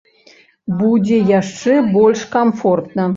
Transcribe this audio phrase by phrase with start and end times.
[0.79, 3.05] Будзе яшчэ больш камфортна!